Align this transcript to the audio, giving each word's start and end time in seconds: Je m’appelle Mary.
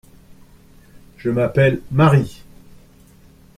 Je 1.19 1.29
m’appelle 1.29 1.79
Mary. 1.91 2.41